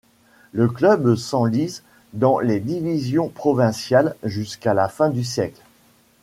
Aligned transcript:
Le 0.51 0.67
club 0.67 1.13
s'enlise 1.13 1.83
dans 2.13 2.39
les 2.39 2.59
divisions 2.59 3.27
provinciales 3.29 4.15
jusqu'à 4.23 4.73
la 4.73 4.89
fin 4.89 5.09
du 5.11 5.23
siècle. 5.23 5.61